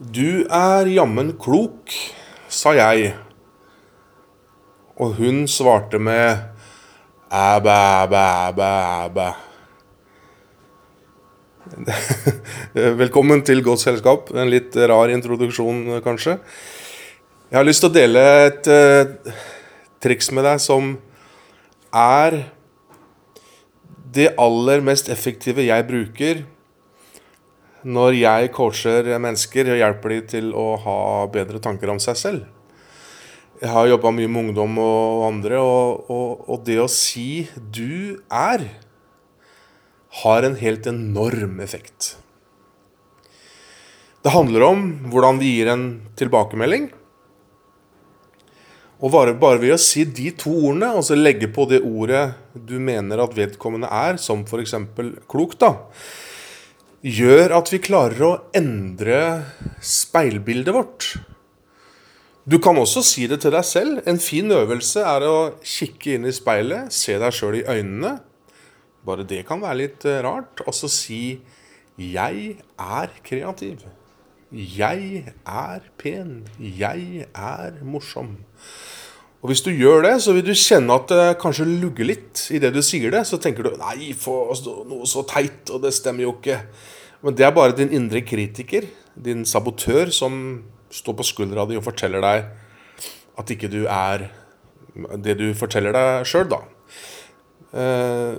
[0.00, 1.92] Du er jammen klok,
[2.48, 3.10] sa jeg.
[4.96, 6.38] Og hun svarte med
[7.28, 7.74] æbæ,
[8.06, 8.70] æbæ, æbæ,
[9.04, 9.26] æbæ.
[13.02, 14.32] Velkommen til Godt selskap.
[14.32, 16.38] En litt rar introduksjon, kanskje.
[17.50, 19.34] Jeg har lyst til å dele et uh,
[20.00, 20.94] triks med deg som
[21.92, 22.38] er
[24.16, 26.40] det aller mest effektive jeg bruker
[27.84, 30.98] når jeg coacher mennesker og hjelper dem til å ha
[31.32, 32.48] bedre tanker om seg selv.
[33.60, 38.20] Jeg har jobba mye med ungdom og andre, og, og, og, det å si 'du
[38.32, 38.70] er'
[40.24, 42.16] har en helt enorm effekt.
[44.24, 44.80] Det handler om
[45.12, 45.84] hvordan vi gir en
[46.16, 46.90] tilbakemelding.
[49.00, 52.34] Og bare, bare ved å si de to ordene, og så legge på det ordet
[52.52, 54.74] du mener at vedkommende er, som f.eks.
[55.28, 55.70] klok, da,
[57.00, 59.20] gjør at vi klarer å endre
[59.80, 61.06] speilbildet vårt.
[62.44, 64.00] Du kan også si det til deg selv.
[64.08, 68.18] En fin øvelse er å kikke inn i speilet, se deg sjøl i øynene.
[69.06, 70.60] Bare det kan være litt eh, rart.
[70.66, 71.40] Og så si
[71.96, 73.84] 'Jeg er kreativ'.
[74.52, 76.48] 'Jeg er pen'.
[76.58, 78.36] 'Jeg er morsom'.
[79.40, 82.58] Og Hvis du gjør det, så vil du kjenne at det kanskje lugger litt i
[82.60, 83.24] det du sier det.
[83.24, 84.52] Så tenker du 'nei, for
[84.84, 86.60] noe så teit', og det stemmer jo ikke.
[87.22, 88.84] Men det er bare din indre kritiker,
[89.16, 92.44] din sabotør, som står på skuldra di og forteller deg
[93.38, 94.28] at ikke du er
[95.24, 96.60] det du forteller deg sjøl, da.
[97.72, 98.36] Eh,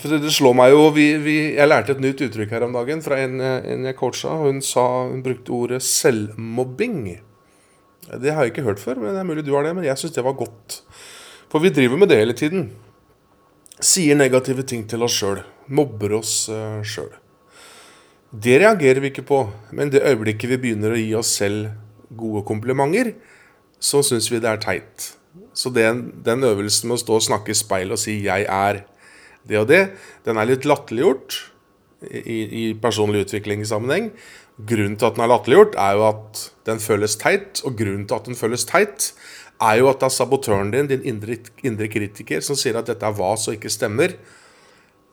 [0.00, 3.02] for det slår meg jo vi, vi, Jeg lærte et nytt uttrykk her om dagen
[3.04, 4.32] fra en, en jeg coacha.
[4.40, 7.20] Hun, sa, hun brukte ordet selvmobbing.
[8.08, 9.74] Det har jeg ikke hørt før, men det er mulig du har det.
[9.76, 10.80] Men jeg syns det var godt.
[11.52, 12.68] For vi driver med det hele tiden.
[13.80, 15.40] Sier negative ting til oss sjøl.
[15.74, 17.12] Mobber oss uh, sjøl.
[18.34, 19.40] Det reagerer vi ikke på.
[19.72, 21.70] Men det øyeblikket vi begynner å gi oss selv
[22.14, 23.14] gode komplimenter,
[23.82, 25.14] så syns vi det er teit.
[25.54, 28.84] Så den, den øvelsen med å stå og snakke i speil og si 'jeg er
[29.48, 29.90] det og det',
[30.24, 31.36] den er litt latterliggjort
[32.10, 32.38] i,
[32.70, 34.12] i personlig utviklingssammenheng.
[34.54, 37.62] Grunnen til at den er latterliggjort, er jo at den føles teit.
[37.66, 39.10] Og grunnen til at den føles teit,
[39.62, 43.06] er jo at det er sabotøren din, din indre, indre kritiker, som sier at dette
[43.06, 44.14] er vas og ikke stemmer.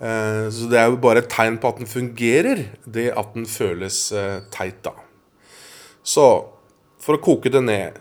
[0.02, 3.46] Eh, så det er jo bare et tegn på at den fungerer, det at den
[3.50, 4.96] føles eh, teit, da.
[6.02, 6.26] Så
[7.02, 8.00] for å koke det ned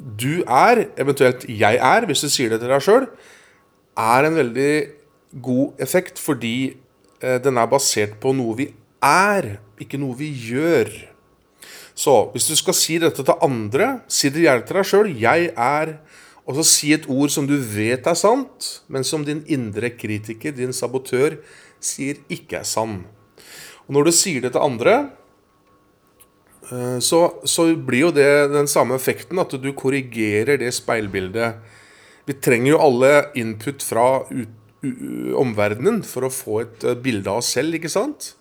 [0.00, 3.04] Du er, eventuelt jeg er, hvis du sier det til deg sjøl,
[4.00, 4.72] er en veldig
[5.44, 6.72] god effekt fordi
[7.20, 8.66] eh, den er basert på noe vi
[9.04, 10.90] er, ikke noe vi gjør.
[11.94, 15.14] Så hvis du skal si dette til andre, si det gjerne til deg sjøl.
[15.20, 15.98] Jeg er
[16.42, 20.50] Og så si et ord som du vet er sant, men som din indre kritiker,
[20.50, 21.36] din sabotør,
[21.78, 23.04] sier ikke er sann.
[23.86, 24.94] Og når du sier det til andre,
[26.66, 31.62] eh, så, så blir jo det den samme effekten, at du korrigerer det speilbildet.
[32.26, 34.08] Vi trenger jo alle input fra
[35.38, 38.32] omverdenen for å få et eh, bilde av oss selv, ikke sant?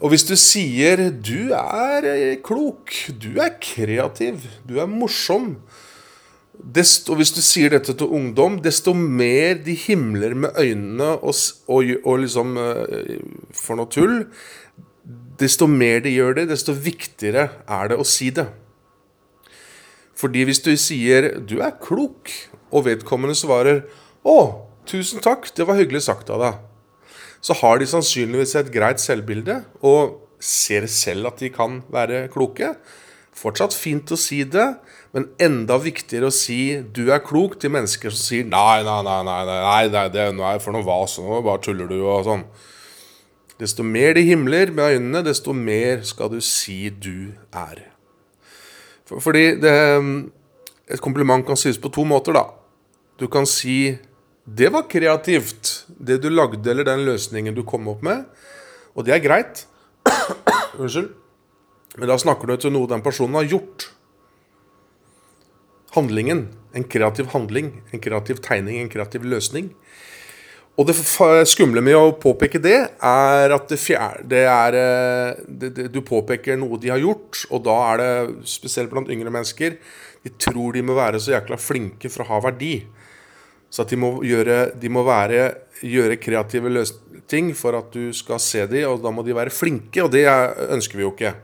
[0.00, 5.56] Og hvis du sier 'du er eh, klok', 'du er kreativ', 'du er morsom'
[6.56, 11.34] desto, hvis du sier dette til ungdom, desto mer de himler med øynene og,
[11.68, 13.16] og, og liksom uh,
[13.52, 14.24] for noe tull,
[15.40, 18.48] desto mer de gjør det, desto viktigere er det å si det.
[20.16, 22.32] Fordi hvis du sier 'du er klok',
[22.72, 23.84] og vedkommende svarer
[24.24, 24.38] 'å,
[24.86, 26.75] tusen takk, det var hyggelig sagt av deg'
[27.46, 32.72] så har de sannsynligvis et greit selvbilde og ser selv at de kan være kloke.
[33.36, 34.64] Fortsatt fint å si det,
[35.14, 39.22] men enda viktigere å si 'du er klok' til mennesker som sier 'nei, nei, nei,
[39.28, 42.44] nei, nei, nei det er for noe vas, nå bare tuller du' og sånn.
[43.60, 47.86] Desto mer de himler med øynene, desto mer skal du si 'du er'.
[49.06, 49.74] For, fordi det,
[50.90, 52.44] et kompliment kan sies på to måter, da.
[53.20, 53.98] Du kan si
[54.46, 58.24] det var kreativt, det du lagde, eller den løsningen du kom opp med.
[58.94, 59.64] Og det er greit.
[60.80, 61.10] Unnskyld.
[61.96, 63.88] Men da snakker du til noe den personen har gjort.
[65.96, 66.46] Handlingen.
[66.76, 67.72] En kreativ handling.
[67.90, 69.72] En kreativ tegning, en kreativ løsning.
[70.76, 70.94] Og det
[71.48, 76.02] skumle med å påpeke det, er at det fjerde, det er, eh, det, det, du
[76.04, 78.10] påpeker noe de har gjort, og da er det,
[78.52, 79.78] spesielt blant yngre mennesker,
[80.20, 82.74] de tror de må være så jækla flinke for å ha verdi.
[83.76, 85.50] Så de må, gjøre, de må være,
[85.84, 86.70] gjøre kreative
[87.28, 90.24] ting for at du skal se dem, og da må de være flinke, og det
[90.72, 91.34] ønsker vi jo ikke.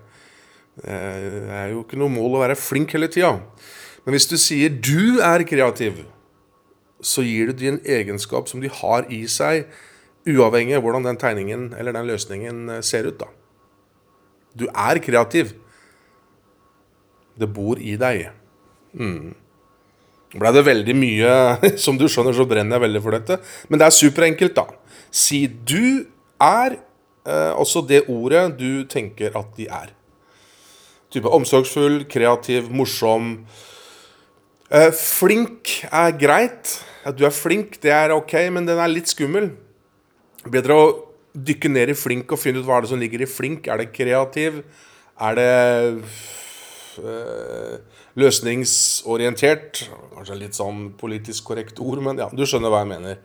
[0.81, 3.35] Det er jo ikke noe mål å være flink hele tida.
[4.07, 6.07] Men hvis du sier 'du er kreativ',
[7.03, 9.67] så gir du dem en egenskap som de har i seg,
[10.27, 13.19] uavhengig av hvordan den tegningen eller den løsningen ser ut.
[13.19, 13.27] da.
[14.57, 15.53] Du er kreativ.
[17.39, 18.31] Det bor i deg.
[18.95, 19.35] Mm.
[20.33, 21.33] Ble det veldig mye
[21.85, 23.39] Som du skjønner, så brenner jeg veldig for dette.
[23.69, 24.67] Men det er superenkelt, da.
[25.13, 26.07] Si du
[26.43, 29.93] er eh, også det ordet du tenker at de er.
[31.13, 33.35] Type omsorgsfull, kreativ, morsom.
[34.73, 36.79] Eh, flink er greit.
[37.05, 39.51] At du er flink, det er ok, men den er litt skummel.
[40.49, 40.87] Bedre å
[41.33, 43.69] dykke ned i flink og finne ut hva er det som ligger i flink.
[43.69, 44.63] Er det kreativ?
[45.21, 45.51] Er det
[48.19, 49.85] løsningsorientert?
[50.13, 53.23] Kanskje litt sånn politisk korrekt ord, men ja, du skjønner hva jeg mener.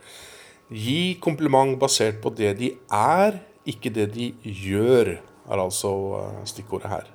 [0.68, 5.18] Gi kompliment basert på det de er, ikke det de gjør,
[5.48, 7.06] er altså uh, stikkordet her.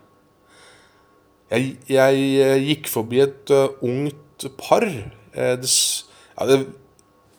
[1.52, 4.87] Jeg, jeg, eh, gikk forbi et uh, ungt par.
[4.88, 5.69] Eh, det,
[6.38, 6.62] ja, det,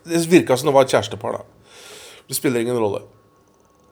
[0.06, 1.80] det virka som det var et kjærestepar, da.
[2.30, 3.02] Det spiller ingen rolle.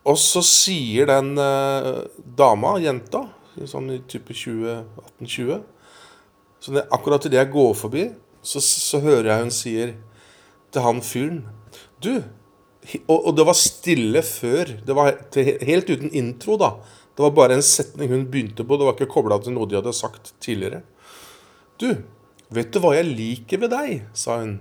[0.05, 2.05] Og så sier den uh,
[2.37, 3.23] dama, jenta,
[3.69, 5.61] sånn i type 18-20
[6.61, 8.05] Så det, akkurat idet jeg går forbi,
[8.41, 9.95] så, så, hører jeg hun sier
[10.73, 11.43] til han fyren
[12.01, 12.15] Du!
[13.05, 14.71] Og, og, det var stille før.
[14.81, 16.71] Det var helt uten intro, da.
[17.13, 18.77] Det var bare en setning hun begynte på.
[18.79, 20.81] Det var ikke kobla til noe de hadde sagt tidligere.
[21.77, 21.91] Du,
[22.49, 24.07] vet du hva jeg liker ved deg?
[24.17, 24.55] sa hun.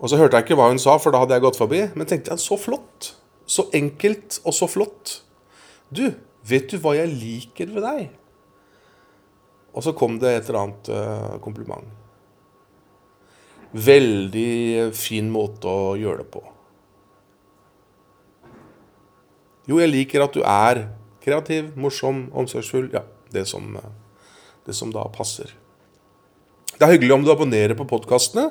[0.00, 1.82] Og så hørte jeg ikke hva hun sa, for da hadde jeg gått forbi.
[1.96, 3.12] Men tenkte jeg, så flott.
[3.44, 5.18] Så enkelt og så flott.
[5.92, 6.06] Du,
[6.48, 8.08] vet du hva jeg liker ved deg?
[9.76, 11.84] Og så kom det et eller annet uh, kompliment.
[13.76, 16.40] Veldig fin måte å gjøre det på.
[19.66, 20.86] Jo, jeg liker at du er
[21.24, 22.88] kreativ, morsom, omsorgsfull.
[22.94, 23.04] Ja,
[23.34, 23.92] det som, uh,
[24.64, 25.52] det som da passer.
[26.76, 28.50] Det er hyggelig om du abonnerer på podkastene.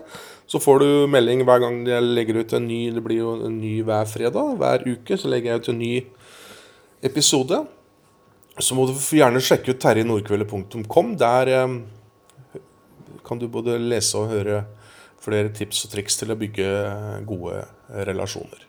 [0.50, 3.58] Så får du melding hver gang jeg legger ut en ny Det blir jo en
[3.62, 4.58] ny hver fredag.
[4.62, 5.94] Hver uke så legger jeg ut en ny
[7.06, 7.64] episode.
[8.60, 11.16] Så må du gjerne sjekke ut terjenordkveldet.com.
[11.20, 12.62] Der eh,
[13.26, 14.64] kan du både lese og høre
[15.26, 16.70] flere tips og triks til å bygge
[17.28, 17.64] gode
[18.08, 18.64] relasjoner.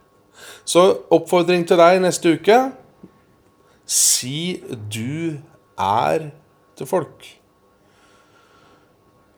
[0.66, 2.58] Så oppfordring til deg neste uke.
[3.86, 5.38] Si du
[5.78, 6.30] er
[6.76, 7.28] til folk.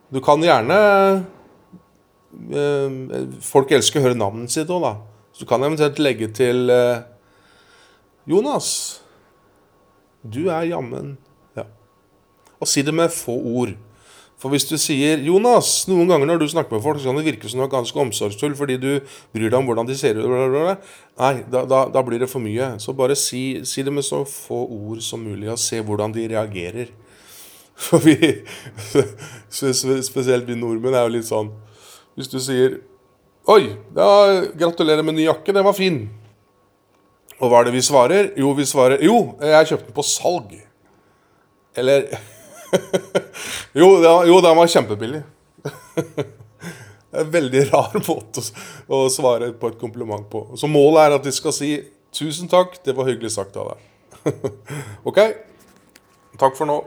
[0.09, 0.79] Du kan gjerne
[2.49, 2.95] eh,
[3.45, 4.95] Folk elsker å høre navnet sitt òg, da.
[5.37, 7.05] Så du kan eventuelt legge til eh,
[8.31, 8.71] Jonas.
[10.23, 11.17] Du er jammen
[11.57, 11.65] Ja.
[12.61, 13.77] Og si det med få ord.
[14.39, 17.27] For hvis du sier 'Jonas' Noen ganger når du snakker med folk, så kan det
[17.27, 19.01] virke som du er ganske omsorgsfull fordi du
[19.35, 20.79] bryr deg om hvordan de ser ut.
[21.19, 22.79] Nei, da, da, da, blir det for mye.
[22.79, 26.29] Så bare si, si, det med så få ord som mulig, og se hvordan de
[26.29, 26.87] reagerer.
[27.79, 28.17] For vi
[29.51, 31.53] Spesielt vi nordmenn er jo litt sånn
[32.19, 32.81] Hvis du sier
[33.47, 34.09] Oi, ja,
[34.59, 36.03] gratulerer med ny jakke, den var fin.
[37.39, 38.33] Og hva er det vi svarer?
[38.39, 40.57] Jo, vi svarer Jo, jeg kjøpte den på salg.
[41.79, 42.09] Eller
[43.81, 43.89] jo,
[44.27, 45.23] jo, den var kjempebillig.
[46.19, 48.43] det er en veldig rar måte
[48.89, 50.45] å, svare på et kompliment på.
[50.59, 51.73] Så målet er at de skal si
[52.13, 54.53] 'tusen takk, det var hyggelig sagt av deg'.
[55.09, 55.21] ok?
[56.41, 56.81] Takk for nå.